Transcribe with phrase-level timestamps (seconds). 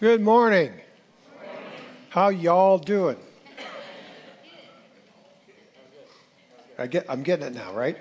[0.00, 0.72] Good morning.
[2.10, 3.16] How y'all doing?
[6.78, 7.98] I get, I'm getting it now, right?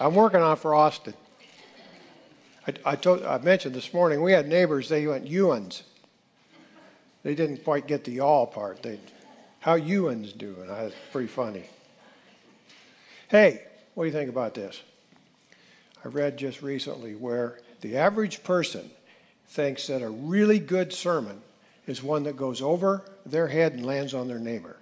[0.00, 1.14] I'm working on for Austin.
[2.66, 4.88] I, I, told, I mentioned this morning we had neighbors.
[4.88, 5.82] They went Ewans.
[7.22, 8.82] They didn't quite get the y'all part.
[8.82, 8.98] They,
[9.60, 10.66] how Ewans doing?
[10.66, 11.62] That's pretty funny.
[13.28, 13.62] Hey,
[13.94, 14.82] what do you think about this?
[16.04, 18.90] I read just recently where the average person
[19.48, 21.40] thinks that a really good sermon
[21.86, 24.76] is one that goes over their head and lands on their neighbor.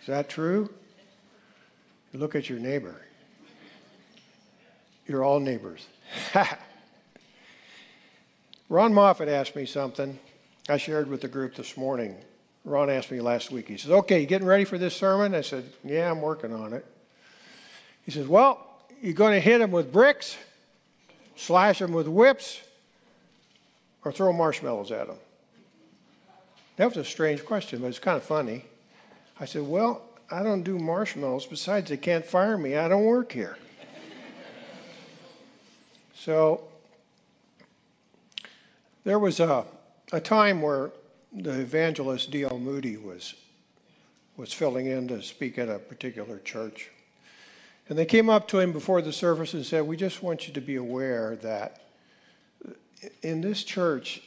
[0.00, 0.68] Is that true?
[2.12, 3.00] look at your neighbor.
[5.06, 5.86] You're all neighbors.
[8.68, 10.18] Ron Moffat asked me something
[10.68, 12.16] I shared with the group this morning.
[12.64, 13.68] Ron asked me last week.
[13.68, 15.34] He says, Okay, you getting ready for this sermon?
[15.34, 16.84] I said, Yeah, I'm working on it.
[18.04, 18.66] He says, Well,
[19.00, 20.36] you're going to hit them with bricks,
[21.36, 22.60] slash them with whips,
[24.04, 25.16] or throw marshmallows at them?
[26.76, 28.64] That was a strange question, but it's kind of funny.
[29.38, 31.46] I said, Well, I don't do marshmallows.
[31.46, 32.76] Besides, they can't fire me.
[32.76, 33.58] I don't work here.
[36.14, 36.64] so
[39.04, 39.64] there was a,
[40.12, 40.90] a time where
[41.32, 42.58] the evangelist D.L.
[42.58, 43.34] Moody was,
[44.36, 46.90] was filling in to speak at a particular church.
[47.88, 50.54] And they came up to him before the service and said, We just want you
[50.54, 51.82] to be aware that
[53.22, 54.22] in this church,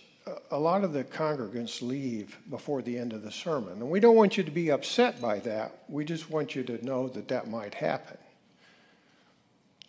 [0.51, 3.73] a lot of the congregants leave before the end of the sermon.
[3.73, 5.83] And we don't want you to be upset by that.
[5.87, 8.17] We just want you to know that that might happen.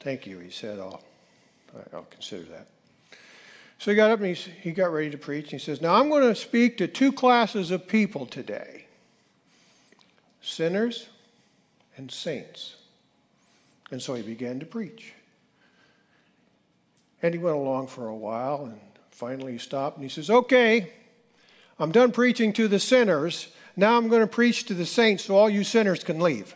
[0.01, 0.79] Thank you, he said.
[0.79, 1.03] I'll,
[1.93, 2.69] I'll consider that.
[3.79, 5.51] So he got up and he, he got ready to preach.
[5.51, 8.87] He says, Now I'm going to speak to two classes of people today
[10.41, 11.09] sinners
[11.97, 12.77] and saints.
[13.91, 15.13] And so he began to preach.
[17.23, 20.93] And he went along for a while, and finally he stopped and he says, Okay,
[21.79, 23.49] I'm done preaching to the sinners.
[23.77, 26.55] Now I'm going to preach to the saints so all you sinners can leave.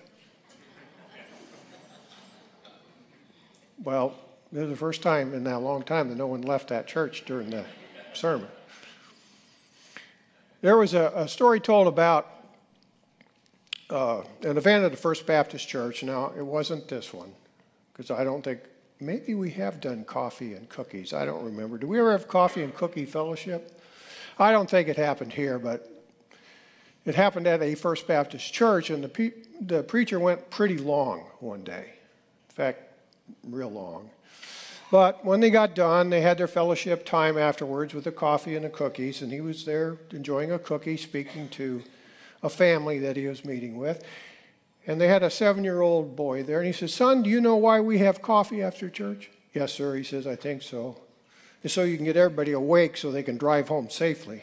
[3.83, 4.15] well,
[4.53, 7.25] this is the first time in that long time that no one left that church
[7.27, 7.65] during the
[8.13, 8.49] sermon.
[10.63, 12.40] There was a, a story told about
[13.91, 16.03] uh, an event at the First Baptist Church.
[16.03, 17.33] Now, it wasn't this one,
[17.93, 18.61] because I don't think,
[19.01, 21.13] maybe we have done coffee and cookies.
[21.13, 21.79] I don't remember.
[21.79, 23.81] Do we ever have coffee and cookie fellowship?
[24.39, 25.91] I don't think it happened here, but
[27.05, 31.21] it happened at a First Baptist church, and the, pe- the preacher went pretty long
[31.41, 31.95] one day.
[32.49, 32.83] In fact,
[33.45, 34.11] real long.
[34.91, 38.65] But when they got done, they had their fellowship time afterwards with the coffee and
[38.65, 41.83] the cookies, and he was there enjoying a cookie, speaking to
[42.43, 44.03] a family that he was meeting with.
[44.87, 47.41] And they had a seven year old boy there, and he says, Son, do you
[47.41, 49.31] know why we have coffee after church?
[49.53, 49.95] Yes, sir.
[49.95, 50.97] He says, I think so.
[51.63, 54.43] And so you can get everybody awake so they can drive home safely.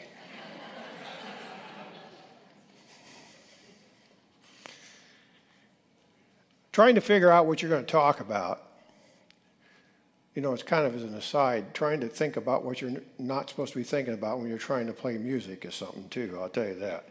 [6.72, 8.68] Trying to figure out what you're going to talk about
[10.38, 13.50] you know, it's kind of as an aside, trying to think about what you're not
[13.50, 16.48] supposed to be thinking about when you're trying to play music is something too, I'll
[16.48, 17.08] tell you that.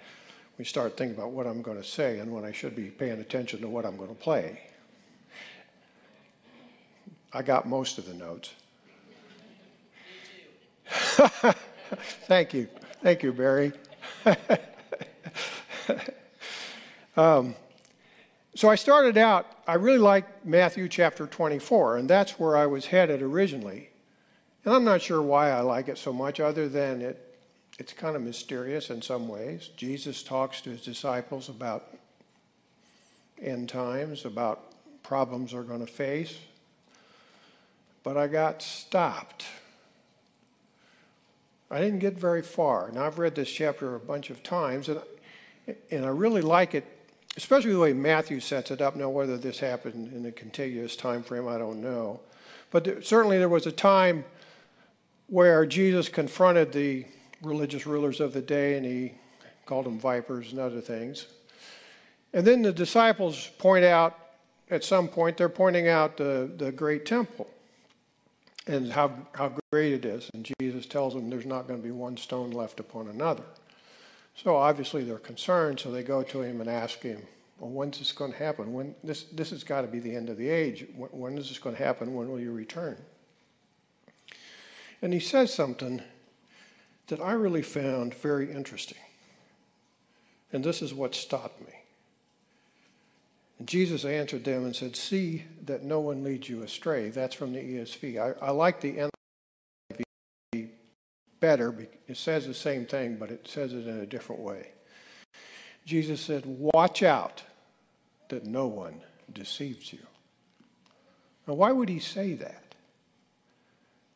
[0.57, 3.19] We start thinking about what I'm going to say and when I should be paying
[3.19, 4.62] attention to what I'm going to play.
[7.31, 8.53] I got most of the notes.
[12.28, 12.67] Thank you.
[13.03, 13.73] Thank you, Barry.
[17.17, 17.53] um,
[18.56, 22.88] so I started out, I really liked Matthew chapter 24, and that's where I was
[22.88, 23.90] headed originally.
[24.66, 27.27] And I'm not sure why I like it so much, other than it,
[27.78, 29.70] it's kind of mysterious in some ways.
[29.78, 31.96] Jesus talks to his disciples about
[33.42, 34.64] end times, about
[35.04, 36.38] problems they're going to face.
[38.04, 39.46] But I got stopped.
[41.70, 42.90] I didn't get very far.
[42.92, 45.02] Now, I've read this chapter a bunch of times, and,
[45.92, 46.86] and I really like it
[47.38, 48.96] especially the way Matthew sets it up.
[48.96, 52.20] Now, whether this happened in a contiguous time frame, I don't know.
[52.72, 54.26] But there, certainly there was a time
[55.28, 57.06] where Jesus confronted the
[57.41, 59.13] religious rulers of the day and he
[59.66, 61.28] called them vipers and other things.
[62.34, 64.17] And then the disciples point out,
[64.69, 67.47] at some point, they're pointing out the, the great temple
[68.67, 70.29] and how, how great it is.
[70.34, 73.43] And Jesus tells them there's not going to be one stone left upon another.
[74.35, 77.22] So obviously they're concerned, so they go to him and ask him,
[77.59, 78.72] well, when's this going to happen?
[78.72, 80.85] When this this has got to be the end of the age.
[80.95, 82.13] When, when is this going to happen?
[82.13, 82.97] When will you return?
[85.01, 86.01] And he says something
[87.08, 88.98] that I really found very interesting.
[90.52, 91.74] And this is what stopped me.
[93.59, 97.09] And Jesus answered them and said, See that no one leads you astray.
[97.09, 98.20] That's from the ESV.
[98.20, 99.09] I, I like the
[100.54, 100.70] NIV
[101.40, 101.88] better.
[102.08, 104.70] It says the same thing, but it says it in a different way.
[105.86, 107.44] Jesus said, Watch out
[108.30, 109.02] that no one
[109.34, 110.00] deceives you.
[111.48, 112.76] Now, why would he say that?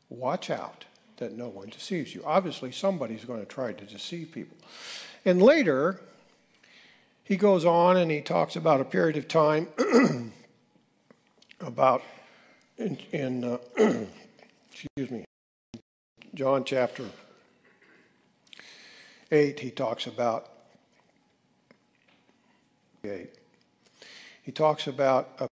[0.09, 0.85] Watch out
[1.21, 2.23] that no one deceives you.
[2.25, 4.57] Obviously, somebody's going to try to deceive people.
[5.23, 6.01] And later,
[7.23, 9.67] he goes on and he talks about a period of time
[11.59, 12.01] about
[12.79, 13.57] in, in uh,
[14.71, 15.23] excuse me,
[16.33, 17.05] John chapter
[19.31, 20.49] 8, he talks about
[23.03, 23.29] 8.
[24.41, 25.50] He talks about a,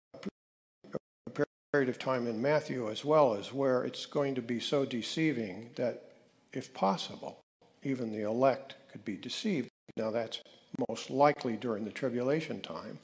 [1.72, 5.70] period of time in Matthew as well as where it's going to be so deceiving
[5.76, 6.04] that,
[6.52, 7.40] if possible,
[7.84, 9.70] even the elect could be deceived.
[9.96, 10.42] Now, that's
[10.90, 13.00] most likely during the tribulation time.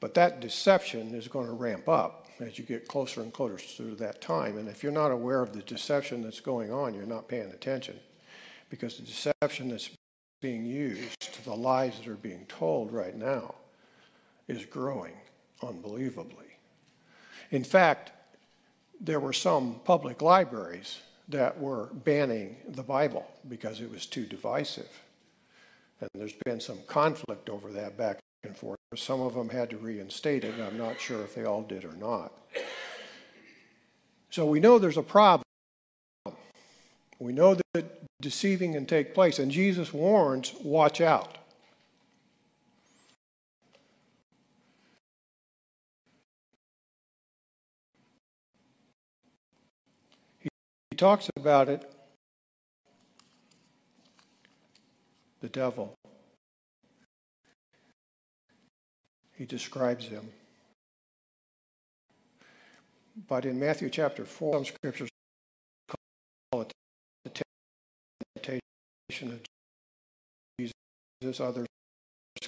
[0.00, 3.94] But that deception is going to ramp up as you get closer and closer to
[3.94, 4.58] that time.
[4.58, 7.98] And if you're not aware of the deception that's going on, you're not paying attention.
[8.68, 9.88] Because the deception that's
[10.42, 13.54] being used, to the lies that are being told right now,
[14.46, 15.14] is growing
[15.62, 16.41] unbelievably.
[17.52, 18.10] In fact,
[19.00, 24.88] there were some public libraries that were banning the Bible because it was too divisive.
[26.00, 28.78] And there's been some conflict over that back and forth.
[28.96, 31.94] Some of them had to reinstate it, I'm not sure if they all did or
[31.94, 32.32] not.
[34.30, 35.44] So we know there's a problem.
[37.18, 41.38] We know that deceiving can take place, and Jesus warns watch out.
[51.02, 51.84] Talks about it
[55.40, 55.94] the devil.
[59.32, 60.28] He describes him.
[63.26, 65.08] But in Matthew chapter 4, some scriptures
[66.52, 66.72] call it
[67.24, 67.42] the
[68.40, 69.40] temptation of
[71.20, 71.66] Jesus, others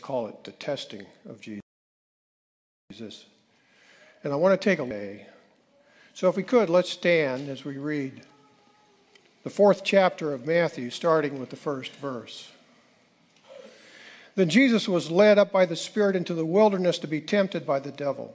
[0.00, 3.24] call it the testing of Jesus.
[4.22, 5.26] And I want to take a day.
[6.12, 8.22] So if we could, let's stand as we read
[9.44, 12.50] the fourth chapter of Matthew, starting with the first verse.
[14.34, 17.78] Then Jesus was led up by the Spirit into the wilderness to be tempted by
[17.78, 18.34] the devil.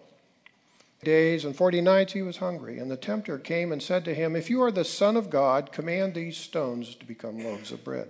[1.04, 4.36] Days and forty nights he was hungry, and the tempter came and said to him,
[4.36, 8.10] If you are the Son of God, command these stones to become loaves of bread.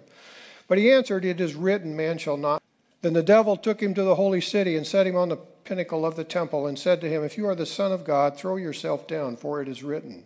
[0.68, 2.62] But he answered, It is written, Man shall not.
[3.02, 6.06] Then the devil took him to the holy city and set him on the pinnacle
[6.06, 8.58] of the temple and said to him, If you are the Son of God, throw
[8.58, 10.26] yourself down, for it is written,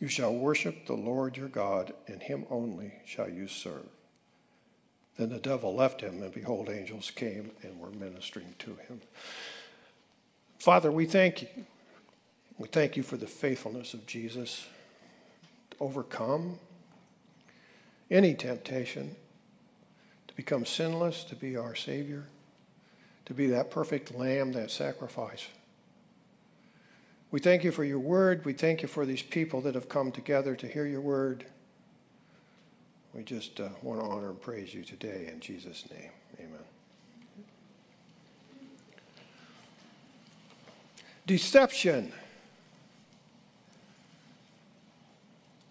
[0.00, 3.88] you shall worship the Lord your God, and him only shall you serve.
[5.16, 9.00] Then the devil left him, and behold, angels came and were ministering to him.
[10.60, 11.48] Father, we thank you.
[12.58, 14.66] We thank you for the faithfulness of Jesus
[15.70, 16.58] to overcome
[18.10, 19.14] any temptation,
[20.28, 22.26] to become sinless, to be our Savior,
[23.26, 25.46] to be that perfect lamb, that sacrifice
[27.30, 28.44] we thank you for your word.
[28.44, 31.44] We thank you for these people that have come together to hear your word.
[33.12, 36.10] We just uh, want to honor and praise you today in Jesus' name.
[36.38, 36.58] Amen.
[41.26, 42.12] Deception.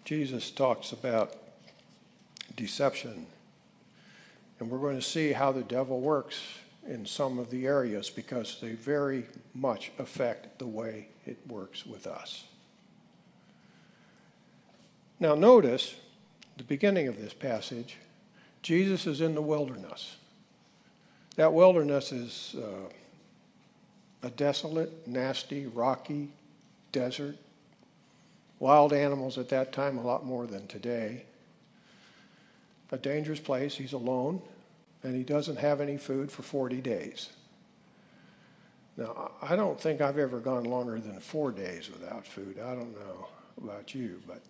[0.04, 1.34] Jesus talks about
[2.56, 3.26] deception,
[4.58, 6.40] and we're going to see how the devil works
[6.86, 12.06] in some of the areas because they very much affect the way it works with
[12.06, 12.44] us.
[15.20, 15.96] Now, notice
[16.56, 17.96] the beginning of this passage
[18.62, 20.16] Jesus is in the wilderness.
[21.36, 26.30] That wilderness is uh, a desolate, nasty, rocky
[26.90, 27.36] desert.
[28.58, 31.24] Wild animals at that time, a lot more than today.
[32.90, 33.76] A dangerous place.
[33.76, 34.42] He's alone
[35.02, 37.30] and he doesn't have any food for 40 days.
[38.98, 42.58] Now, I don't think I've ever gone longer than four days without food.
[42.58, 44.42] I don't know about you, but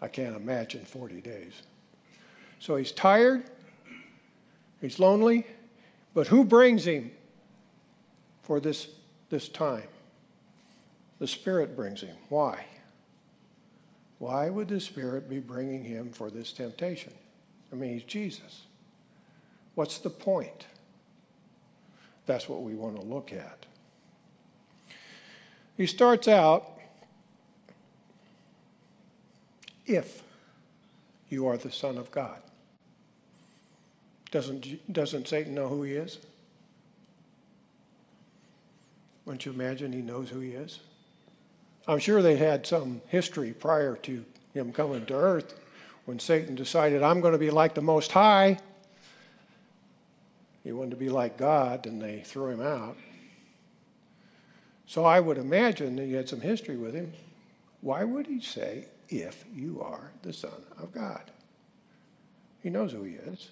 [0.00, 1.52] I can't imagine 40 days.
[2.60, 3.42] So he's tired,
[4.80, 5.44] he's lonely,
[6.14, 7.10] but who brings him
[8.42, 8.86] for this,
[9.28, 9.88] this time?
[11.18, 12.16] The Spirit brings him.
[12.28, 12.64] Why?
[14.20, 17.12] Why would the Spirit be bringing him for this temptation?
[17.72, 18.66] I mean, he's Jesus.
[19.74, 20.66] What's the point?
[22.26, 23.66] That's what we want to look at.
[25.76, 26.78] He starts out
[29.86, 30.22] if
[31.28, 32.38] you are the Son of God.
[34.30, 36.18] Doesn't, doesn't Satan know who he is?
[39.24, 40.80] Wouldn't you imagine he knows who he is?
[41.86, 44.24] I'm sure they had some history prior to
[44.54, 45.58] him coming to earth
[46.04, 48.58] when Satan decided, I'm going to be like the Most High.
[50.64, 52.96] He wanted to be like God, and they threw him out.
[54.86, 57.12] So I would imagine that he had some history with him.
[57.80, 61.30] Why would he say, if you are the Son of God?
[62.62, 63.48] He knows who he is.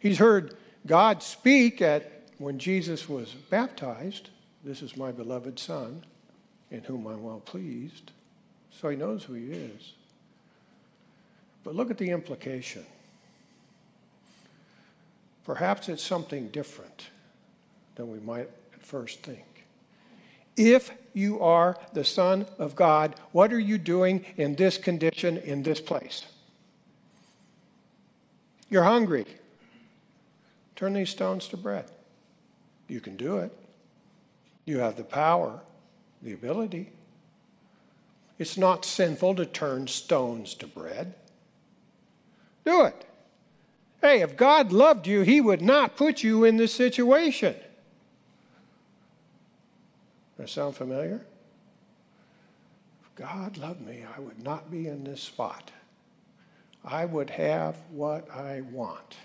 [0.00, 4.30] He's heard God speak at when Jesus was baptized.
[4.64, 6.02] This is my beloved Son,
[6.70, 8.10] in whom I'm well pleased.
[8.70, 9.92] So he knows who he is.
[11.62, 12.84] But look at the implication.
[15.50, 17.08] Perhaps it's something different
[17.96, 19.66] than we might at first think.
[20.56, 25.64] If you are the Son of God, what are you doing in this condition, in
[25.64, 26.24] this place?
[28.68, 29.26] You're hungry.
[30.76, 31.86] Turn these stones to bread.
[32.86, 33.50] You can do it.
[34.66, 35.58] You have the power,
[36.22, 36.92] the ability.
[38.38, 41.12] It's not sinful to turn stones to bread.
[42.64, 43.04] Do it.
[44.00, 47.54] Hey, if God loved you, He would not put you in this situation.
[50.36, 51.20] Does that sound familiar?
[53.02, 55.70] If God loved me, I would not be in this spot.
[56.82, 59.16] I would have what I want.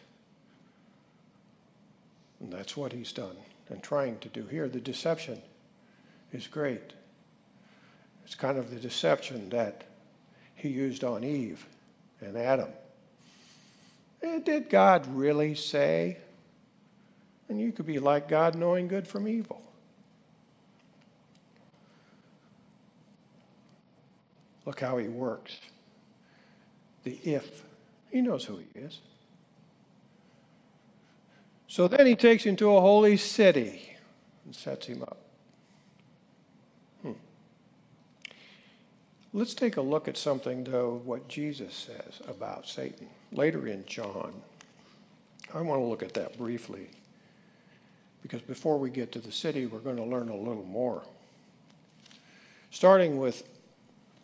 [2.41, 3.37] And that's what He's done
[3.69, 4.67] and trying to do here.
[4.67, 5.41] The deception
[6.33, 6.93] is great.
[8.25, 9.85] It's kind of the deception that
[10.55, 11.65] He used on Eve
[12.19, 12.69] and Adam.
[14.25, 16.17] Eh, did God really say?
[17.47, 19.61] And you could be like God knowing good from evil.
[24.65, 25.59] Look how he works.
[27.03, 27.63] The if.
[28.09, 28.99] He knows who he is.
[31.67, 33.95] So then he takes him to a holy city
[34.43, 35.17] and sets him up.
[37.03, 37.11] Hmm.
[39.33, 44.33] Let's take a look at something, though, what Jesus says about Satan later in John.
[45.53, 46.89] I want to look at that briefly
[48.21, 51.03] because before we get to the city, we're going to learn a little more.
[52.71, 53.43] Starting with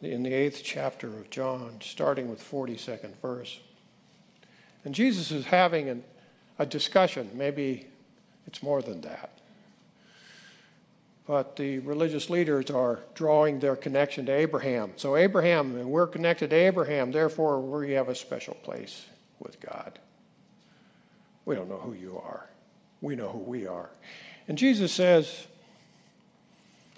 [0.02, 3.60] in the eighth chapter of John, starting with 42nd verse.
[4.84, 6.04] And Jesus is having an,
[6.58, 7.30] a discussion.
[7.36, 7.86] Maybe
[8.48, 9.30] it's more than that.
[11.28, 14.94] But the religious leaders are drawing their connection to Abraham.
[14.96, 19.06] So, Abraham, and we're connected to Abraham, therefore, we have a special place
[19.40, 20.00] with God.
[21.46, 22.48] We don't know who you are,
[23.02, 23.90] we know who we are.
[24.48, 25.48] And Jesus says,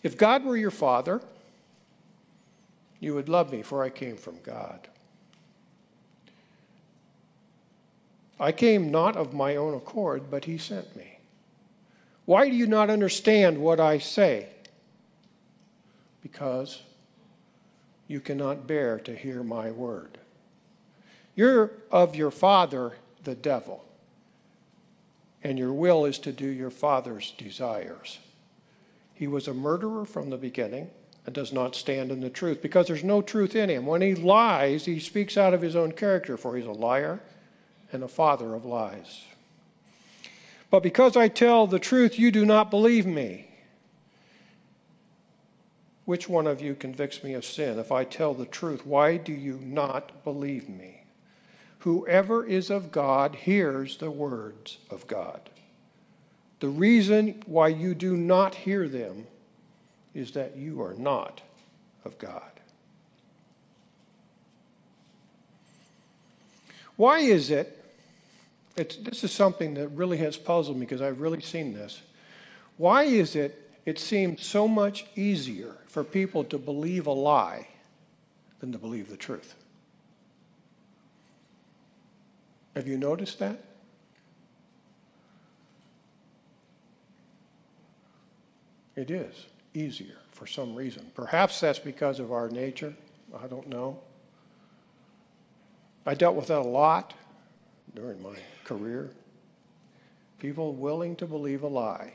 [0.02, 1.22] If God were your father,
[3.00, 4.88] you would love me, for I came from God.
[8.40, 11.13] I came not of my own accord, but he sent me.
[12.26, 14.48] Why do you not understand what I say?
[16.22, 16.82] Because
[18.08, 20.18] you cannot bear to hear my word.
[21.36, 23.84] You're of your father, the devil,
[25.44, 28.20] and your will is to do your father's desires.
[29.14, 30.90] He was a murderer from the beginning
[31.26, 33.86] and does not stand in the truth because there's no truth in him.
[33.86, 37.20] When he lies, he speaks out of his own character, for he's a liar
[37.92, 39.24] and a father of lies.
[40.74, 43.46] But because I tell the truth, you do not believe me.
[46.06, 47.78] Which one of you convicts me of sin?
[47.78, 51.04] If I tell the truth, why do you not believe me?
[51.82, 55.48] Whoever is of God hears the words of God.
[56.60, 59.28] The reason why you do not hear them
[60.16, 61.42] is that you are not
[62.04, 62.50] of God.
[66.96, 67.83] Why is it?
[68.76, 72.02] It's, this is something that really has puzzled me because I've really seen this.
[72.78, 77.68] Why is it it seems so much easier for people to believe a lie
[78.60, 79.56] than to believe the truth?
[82.76, 83.60] Have you noticed that?
[88.96, 91.12] It is easier for some reason.
[91.14, 92.94] Perhaps that's because of our nature.
[93.38, 94.00] I don't know.
[96.06, 97.14] I dealt with that a lot
[97.96, 99.12] during my career.
[100.40, 102.14] People willing to believe a lie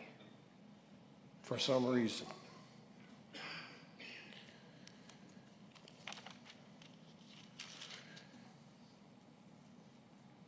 [1.42, 2.26] for some reason.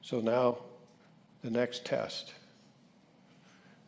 [0.03, 0.59] So now,
[1.43, 2.35] the next test.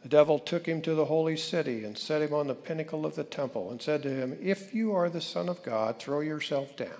[0.02, 3.14] The devil took him to the holy city and set him on the pinnacle of
[3.14, 6.76] the temple and said to him, If you are the Son of God, throw yourself
[6.76, 6.90] down.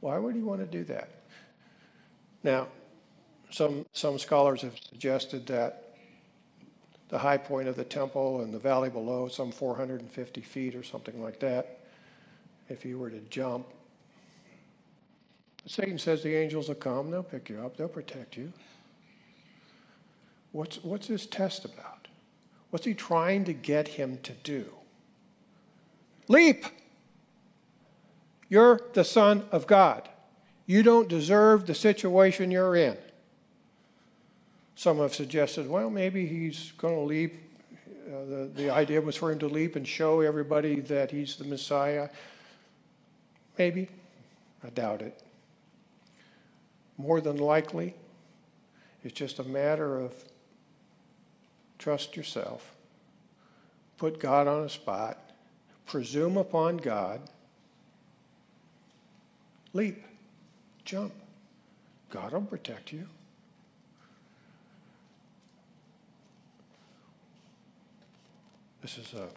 [0.00, 1.08] Why would he want to do that?
[2.44, 2.68] Now,
[3.50, 5.94] some, some scholars have suggested that
[7.08, 11.22] the high point of the temple and the valley below, some 450 feet or something
[11.22, 11.80] like that,
[12.68, 13.66] if you were to jump.
[15.66, 18.52] Satan says the angels will come, they'll pick you up, they'll protect you.
[20.52, 22.08] What's, what's this test about?
[22.70, 24.66] What's he trying to get him to do?
[26.28, 26.66] Leap!
[28.48, 30.08] You're the Son of God.
[30.66, 32.96] You don't deserve the situation you're in.
[34.78, 37.34] Some have suggested, well, maybe he's going to leap.
[38.06, 41.44] Uh, the, the idea was for him to leap and show everybody that he's the
[41.44, 42.08] Messiah.
[43.58, 43.88] Maybe.
[44.62, 45.20] I doubt it.
[46.96, 47.92] More than likely,
[49.02, 50.14] it's just a matter of
[51.80, 52.72] trust yourself,
[53.96, 55.18] put God on a spot,
[55.86, 57.20] presume upon God,
[59.72, 60.04] leap,
[60.84, 61.12] jump.
[62.10, 63.08] God will protect you.
[68.82, 69.28] This is a,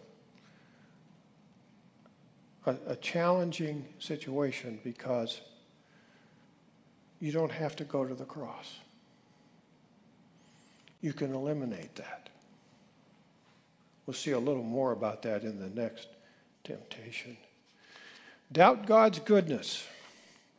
[2.70, 5.40] a, a, challenging situation because
[7.20, 8.78] you don't have to go to the cross.
[11.00, 12.28] You can eliminate that.
[14.06, 16.08] We'll see a little more about that in the next
[16.64, 17.36] temptation.
[18.52, 19.84] Doubt God's goodness,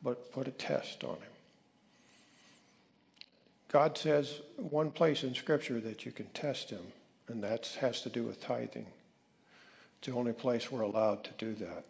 [0.01, 1.33] but put a test on him.
[3.73, 6.83] God says one place in Scripture that you can test him,
[7.33, 8.87] and that has to do with tithing.
[9.99, 11.83] It's the only place we're allowed to do that.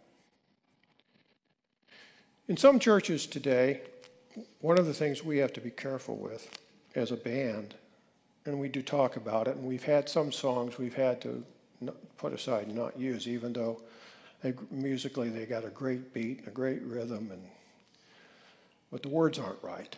[2.48, 3.82] In some churches today,
[4.62, 6.58] one of the things we have to be careful with
[6.96, 7.76] as a band
[8.46, 9.56] and we do talk about it.
[9.56, 11.44] And we've had some songs we've had to
[12.18, 13.82] put aside and not use, even though
[14.42, 17.42] they, musically they got a great beat and a great rhythm, and
[18.92, 19.96] but the words aren't right.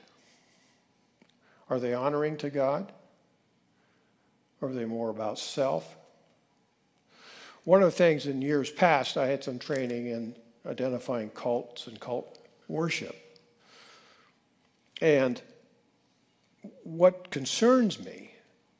[1.69, 2.91] Are they honoring to God?
[4.61, 5.95] Are they more about self?
[7.63, 11.99] One of the things in years past, I had some training in identifying cults and
[11.99, 13.15] cult worship.
[15.01, 15.41] And
[16.83, 18.31] what concerns me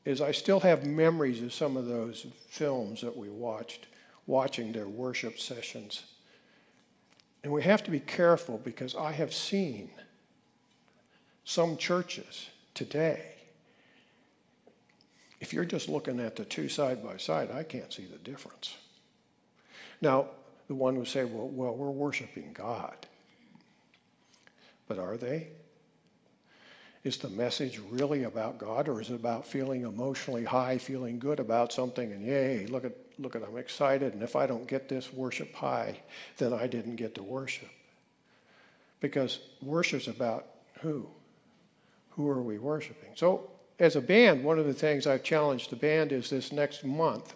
[0.04, 3.86] is I still have memories of some of those films that we watched,
[4.26, 6.04] watching their worship sessions.
[7.42, 9.90] And we have to be careful because I have seen
[11.44, 13.35] some churches today.
[15.40, 18.74] If you're just looking at the two side by side, I can't see the difference.
[20.00, 20.26] Now,
[20.68, 23.06] the one would say, well, well, we're worshiping God.
[24.88, 25.48] But are they?
[27.04, 31.38] Is the message really about God, or is it about feeling emotionally high, feeling good
[31.38, 34.88] about something, and yay, look at, look at, I'm excited, and if I don't get
[34.88, 36.00] this worship high,
[36.38, 37.68] then I didn't get to worship.
[38.98, 40.46] Because worship's about
[40.80, 41.06] who?
[42.10, 43.10] Who are we worshiping?
[43.14, 46.84] So, as a band, one of the things I've challenged the band is this next
[46.84, 47.34] month.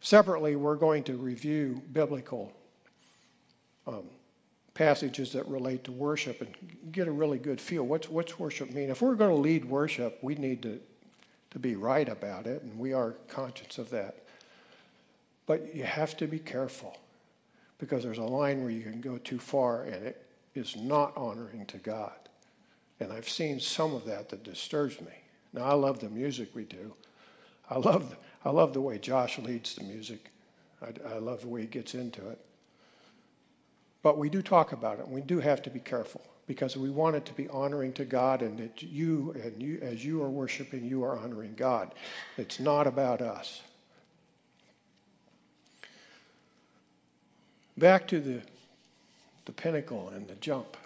[0.00, 2.52] Separately, we're going to review biblical
[3.86, 4.04] um,
[4.74, 7.84] passages that relate to worship and get a really good feel.
[7.84, 8.90] What's, what's worship mean?
[8.90, 10.78] If we're going to lead worship, we need to,
[11.52, 14.24] to be right about it, and we are conscious of that.
[15.46, 16.98] But you have to be careful
[17.78, 21.64] because there's a line where you can go too far and it is not honoring
[21.66, 22.12] to God.
[23.00, 25.12] And I've seen some of that that disturbs me.
[25.52, 26.92] Now, I love the music we do.
[27.70, 30.30] I love, I love the way Josh leads the music.
[30.82, 32.38] I, I love the way he gets into it.
[34.02, 37.16] But we do talk about it, we do have to be careful because we want
[37.16, 40.84] it to be honoring to God, and that you and you, as you are worshiping,
[40.84, 41.92] you are honoring God.
[42.36, 43.62] It's not about us.
[47.76, 48.42] Back to the,
[49.44, 50.76] the pinnacle and the jump.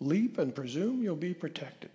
[0.00, 1.90] Leap and presume you'll be protected.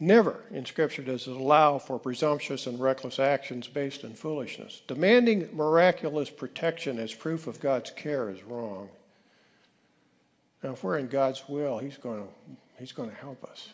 [0.00, 4.82] Never in Scripture does it allow for presumptuous and reckless actions based in foolishness.
[4.88, 8.88] Demanding miraculous protection as proof of God's care is wrong.
[10.62, 12.28] Now, if we're in God's will, He's going to,
[12.78, 13.68] he's going to help us,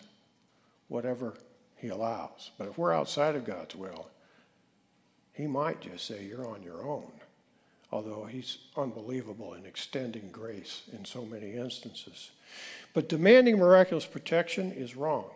[0.88, 1.34] whatever
[1.76, 2.50] He allows.
[2.58, 4.10] But if we're outside of God's will,
[5.32, 7.10] He might just say, You're on your own.
[7.92, 12.30] Although He's unbelievable in extending grace in so many instances.
[12.94, 15.26] But demanding miraculous protection is wrong.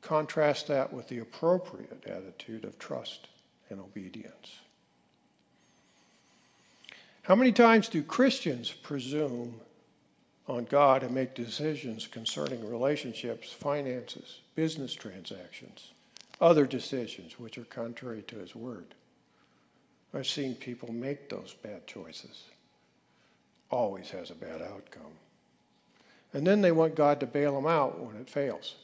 [0.00, 3.28] Contrast that with the appropriate attitude of trust
[3.70, 4.60] and obedience.
[7.22, 9.60] How many times do Christians presume
[10.48, 15.92] on God and make decisions concerning relationships, finances, business transactions,
[16.40, 18.94] other decisions which are contrary to His Word.
[20.14, 22.44] I've seen people make those bad choices.
[23.70, 25.12] Always has a bad outcome.
[26.34, 28.76] And then they want God to bail them out when it fails.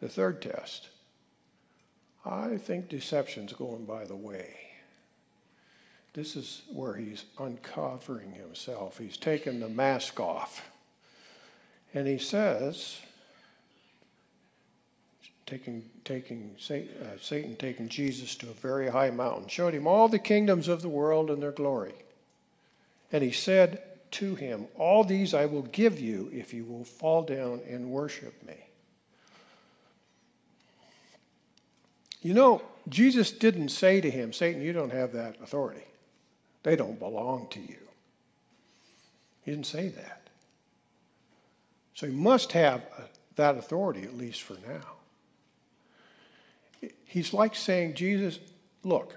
[0.00, 0.88] The third test
[2.26, 4.56] I think deception's going by the way.
[6.14, 8.98] This is where he's uncovering himself.
[8.98, 10.70] He's taken the mask off.
[11.92, 12.98] And he says,
[15.58, 20.08] taking, taking Satan, uh, Satan taking Jesus to a very high mountain, showed him all
[20.08, 21.94] the kingdoms of the world and their glory.
[23.12, 23.80] And he said
[24.12, 28.34] to him, All these I will give you if you will fall down and worship
[28.44, 28.56] me.
[32.20, 35.84] You know, Jesus didn't say to him, Satan, you don't have that authority.
[36.64, 37.78] They don't belong to you.
[39.44, 40.22] He didn't say that.
[41.94, 43.02] So he must have uh,
[43.36, 44.94] that authority, at least for now.
[47.04, 48.38] He's like saying, Jesus,
[48.82, 49.14] look,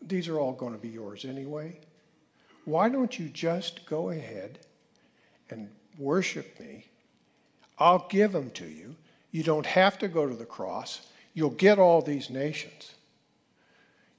[0.00, 1.78] these are all going to be yours anyway.
[2.64, 4.58] Why don't you just go ahead
[5.50, 6.86] and worship me?
[7.78, 8.96] I'll give them to you.
[9.30, 11.08] You don't have to go to the cross.
[11.34, 12.92] You'll get all these nations.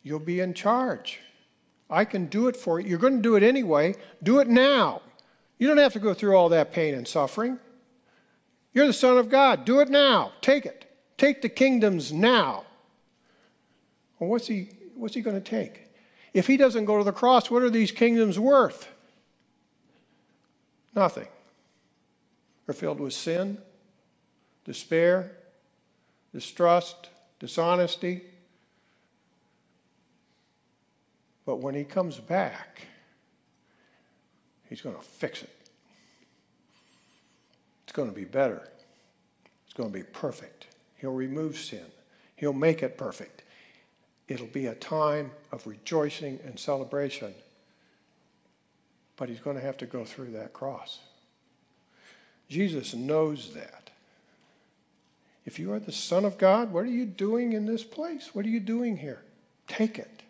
[0.03, 1.19] You'll be in charge.
[1.89, 2.89] I can do it for you.
[2.89, 3.95] You're going to do it anyway.
[4.21, 5.01] Do it now.
[5.57, 7.59] You don't have to go through all that pain and suffering.
[8.73, 9.65] You're the Son of God.
[9.65, 10.33] Do it now.
[10.41, 10.85] Take it.
[11.17, 12.63] Take the kingdoms now.
[14.19, 15.87] Well, what's he, what's he going to take?
[16.33, 18.89] If he doesn't go to the cross, what are these kingdoms worth?
[20.95, 21.27] Nothing.
[22.65, 23.57] They're filled with sin,
[24.65, 25.31] despair,
[26.33, 28.21] distrust, dishonesty.
[31.45, 32.81] But when he comes back,
[34.69, 35.49] he's going to fix it.
[37.83, 38.67] It's going to be better.
[39.65, 40.67] It's going to be perfect.
[40.97, 41.85] He'll remove sin,
[42.35, 43.43] he'll make it perfect.
[44.27, 47.33] It'll be a time of rejoicing and celebration.
[49.15, 50.99] But he's going to have to go through that cross.
[52.49, 53.89] Jesus knows that.
[55.45, 58.31] If you are the Son of God, what are you doing in this place?
[58.33, 59.21] What are you doing here?
[59.67, 60.23] Take it.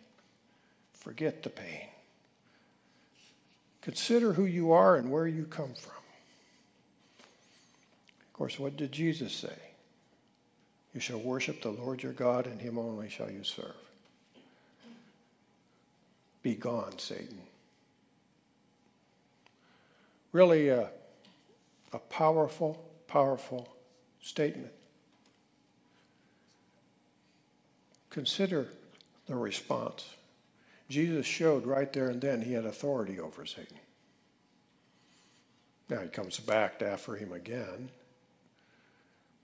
[0.92, 1.88] Forget the pain.
[3.82, 6.02] Consider who you are and where you come from.
[8.28, 9.58] Of course, what did Jesus say?
[10.94, 13.74] You shall worship the Lord your God, and him only shall you serve.
[16.42, 17.40] Be gone, Satan.
[20.32, 20.90] Really a,
[21.92, 23.68] a powerful, powerful
[24.20, 24.72] statement.
[28.10, 28.68] Consider
[29.26, 30.14] the response.
[30.88, 33.76] Jesus showed right there and then he had authority over Satan.
[35.88, 37.90] Now he comes back to after him again,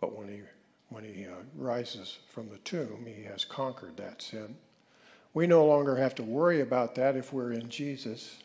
[0.01, 0.41] but when he
[0.91, 4.55] when he uh, rises from the tomb, he has conquered that sin.
[5.35, 8.39] We no longer have to worry about that if we're in Jesus.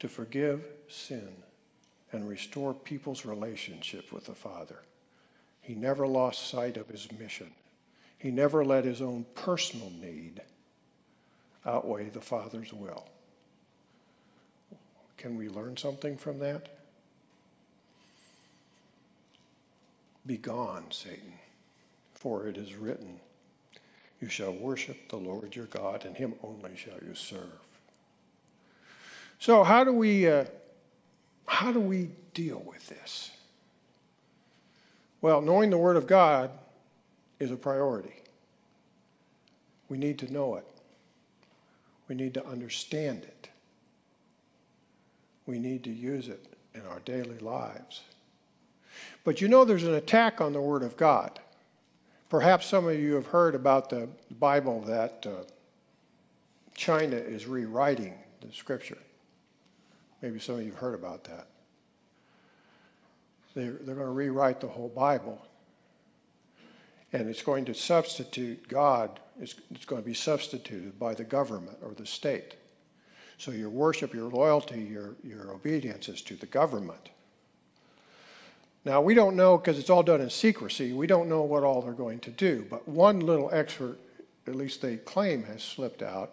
[0.00, 1.28] To forgive sin
[2.12, 4.82] and restore people's relationship with the Father.
[5.62, 7.50] He never lost sight of his mission.
[8.18, 10.42] He never let his own personal need
[11.64, 13.08] outweigh the Father's will.
[15.16, 16.68] Can we learn something from that?
[20.26, 21.32] Be gone, Satan,
[22.26, 23.20] for it is written,
[24.20, 27.60] You shall worship the Lord your God, and him only shall you serve.
[29.38, 30.46] So, how do we, uh,
[31.46, 33.30] how do we deal with this?
[35.20, 36.50] Well, knowing the Word of God
[37.38, 38.16] is a priority.
[39.88, 40.66] We need to know it.
[42.08, 43.50] We need to understand it.
[45.46, 48.00] We need to use it in our daily lives.
[49.22, 51.38] But you know, there's an attack on the Word of God.
[52.28, 54.08] Perhaps some of you have heard about the
[54.38, 55.44] Bible that uh,
[56.74, 58.98] China is rewriting the Scripture.
[60.22, 61.46] Maybe some of you have heard about that.
[63.54, 65.40] They're, they're going to rewrite the whole Bible.
[67.12, 71.78] And it's going to substitute God, it's, it's going to be substituted by the government
[71.82, 72.56] or the state.
[73.38, 77.10] So your worship, your loyalty, your, your obedience is to the government.
[78.86, 80.92] Now, we don't know because it's all done in secrecy.
[80.92, 82.64] We don't know what all they're going to do.
[82.70, 84.00] But one little excerpt,
[84.46, 86.32] at least they claim, has slipped out,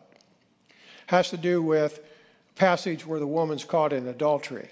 [1.07, 4.69] has to do with a passage where the woman's caught in adultery.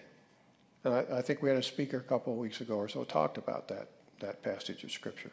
[0.84, 3.04] And I, I think we had a speaker a couple of weeks ago or so
[3.04, 3.88] talked about that,
[4.20, 5.32] that passage of Scripture.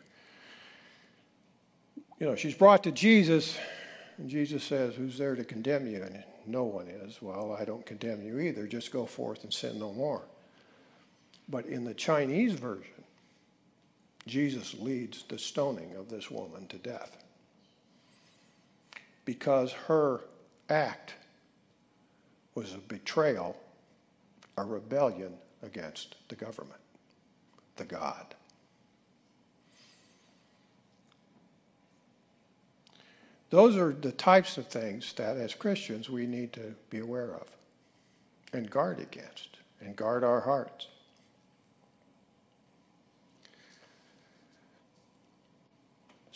[2.19, 3.59] you know, she's brought to Jesus,
[4.17, 6.03] and Jesus says, Who's there to condemn you?
[6.03, 7.21] And no one is.
[7.21, 8.67] Well, I don't condemn you either.
[8.67, 10.23] Just go forth and sin no more.
[11.49, 13.05] But in the Chinese version,
[14.27, 17.17] Jesus leads the stoning of this woman to death
[19.25, 20.21] because her
[20.69, 21.15] act
[22.55, 23.57] was a betrayal,
[24.57, 26.81] a rebellion against the government,
[27.77, 28.35] the God.
[33.51, 37.47] Those are the types of things that, as Christians, we need to be aware of
[38.53, 40.89] and guard against and guard our hearts.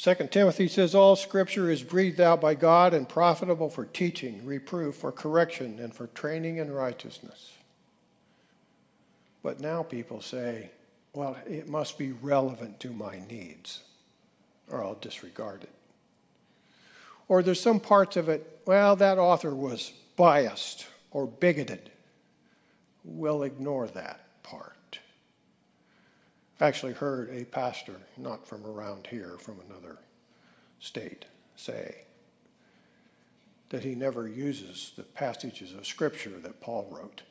[0.02, 4.96] Second Timothy says all scripture is breathed out by God and profitable for teaching, reproof,
[4.96, 7.52] for correction, and for training in righteousness.
[9.44, 10.72] But now people say,
[11.12, 13.84] well, it must be relevant to my needs,
[14.68, 15.72] or I'll disregard it.
[17.28, 21.92] Or there's some parts of it, well, that author was biased or bigoted.
[23.04, 24.74] We'll ignore that part.
[26.62, 29.98] Actually heard a pastor, not from around here, from another
[30.78, 31.24] state,
[31.56, 32.04] say
[33.70, 37.22] that he never uses the passages of Scripture that Paul wrote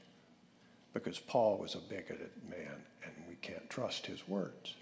[0.93, 4.75] because Paul was a bigoted man and we can't trust his words.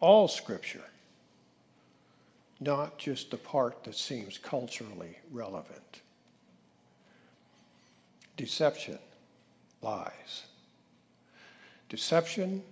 [0.00, 0.84] All Scripture
[2.58, 6.00] not just the part that seems culturally relevant.
[8.36, 8.98] Deception,
[9.82, 10.46] lies.
[11.88, 12.62] Deception,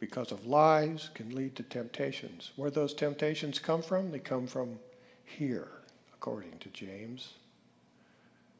[0.00, 2.50] because of lies, can lead to temptations.
[2.56, 4.10] Where those temptations come from?
[4.10, 4.78] They come from
[5.24, 5.68] here,
[6.14, 7.34] according to James.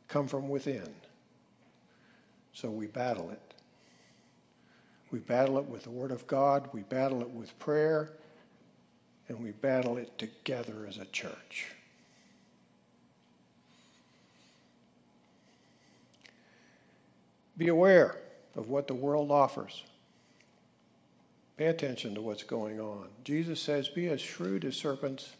[0.06, 0.88] Come from within.
[2.52, 3.40] So we battle it.
[5.10, 8.12] We battle it with the Word of God, we battle it with prayer,
[9.28, 11.66] and we battle it together as a church.
[17.58, 18.16] Be aware
[18.56, 19.82] of what the world offers.
[21.56, 23.08] Pay attention to what's going on.
[23.24, 25.32] Jesus says, Be as shrewd as serpents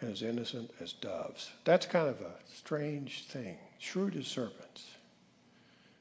[0.00, 1.50] and as innocent as doves.
[1.64, 3.56] That's kind of a strange thing.
[3.78, 4.86] Shrewd as serpents.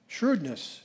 [0.07, 0.81] Shrewdness,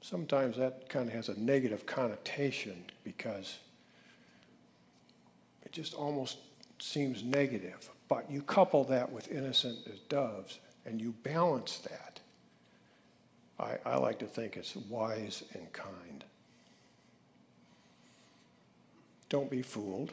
[0.00, 3.58] sometimes that kind of has a negative connotation because
[5.64, 6.38] it just almost
[6.78, 7.90] seems negative.
[8.08, 12.15] But you couple that with innocent as doves, and you balance that.
[13.58, 16.24] I, I like to think it's wise and kind.
[19.28, 20.12] Don't be fooled,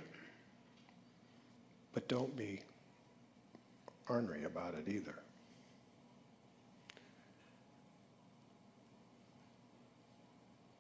[1.93, 2.62] but don't be
[4.08, 5.15] ornery about it either.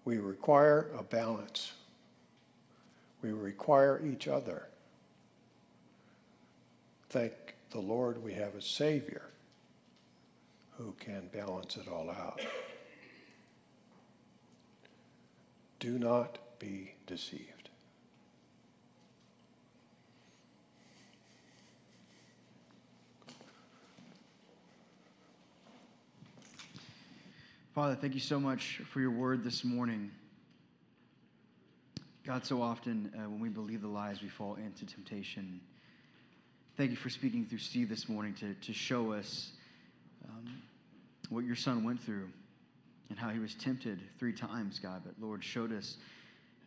[0.05, 1.73] We require a balance
[3.23, 4.67] we require each other.
[7.09, 7.33] Thank
[7.71, 9.23] the Lord we have a Savior
[10.83, 12.41] who can balance it all out.
[15.79, 17.69] Do not be deceived.
[27.73, 30.11] Father, thank you so much for your word this morning.
[32.25, 35.59] God, so often uh, when we believe the lies, we fall into temptation.
[36.77, 39.51] Thank you for speaking through Steve this morning to, to show us
[40.29, 40.61] um,
[41.33, 42.29] what your son went through
[43.09, 45.01] and how he was tempted three times, God.
[45.05, 45.97] But Lord, showed us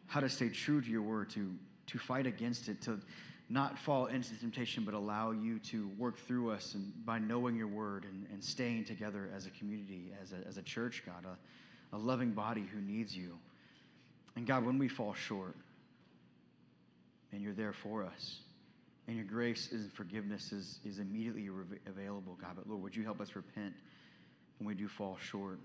[0.07, 1.53] how to stay true to your word, to,
[1.89, 3.01] to fight against it, to
[3.49, 7.69] not fall into temptation, but allow you to work through us and by knowing your
[7.69, 11.97] word and, and staying together as a community, as a, as a church, God, a,
[11.97, 13.39] a loving body who needs you.
[14.35, 15.57] And God, when we fall short,
[17.33, 18.41] and you're there for us,
[19.07, 21.49] and your grace and forgiveness is, is immediately
[21.87, 22.53] available, God.
[22.57, 23.75] But Lord, would you help us repent
[24.59, 25.59] when we do fall short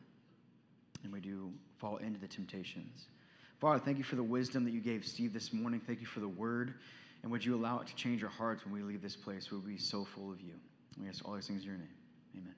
[1.04, 3.08] and we do fall into the temptations?
[3.60, 5.82] Father, thank you for the wisdom that you gave Steve this morning.
[5.86, 6.74] Thank you for the word.
[7.24, 9.52] And would you allow it to change our hearts when we leave this place?
[9.52, 10.54] We'll be so full of you.
[11.00, 11.88] We ask all these things in your name.
[12.36, 12.56] Amen.